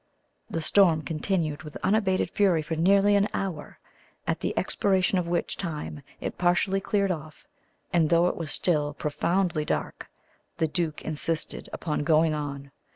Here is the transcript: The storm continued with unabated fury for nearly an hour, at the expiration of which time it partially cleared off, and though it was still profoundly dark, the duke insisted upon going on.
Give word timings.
The 0.49 0.61
storm 0.61 1.03
continued 1.03 1.61
with 1.61 1.77
unabated 1.83 2.31
fury 2.31 2.63
for 2.63 2.73
nearly 2.75 3.15
an 3.15 3.27
hour, 3.35 3.77
at 4.25 4.39
the 4.39 4.51
expiration 4.57 5.19
of 5.19 5.27
which 5.27 5.55
time 5.57 6.01
it 6.19 6.39
partially 6.39 6.81
cleared 6.81 7.11
off, 7.11 7.45
and 7.93 8.09
though 8.09 8.25
it 8.25 8.35
was 8.35 8.49
still 8.49 8.95
profoundly 8.95 9.63
dark, 9.63 10.09
the 10.57 10.67
duke 10.67 11.03
insisted 11.05 11.69
upon 11.71 12.03
going 12.03 12.33
on. 12.33 12.71